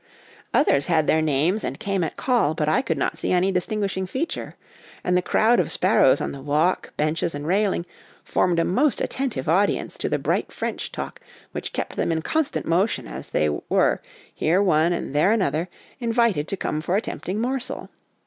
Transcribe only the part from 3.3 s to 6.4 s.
any distinguishing feature; and the crowd of sparrows on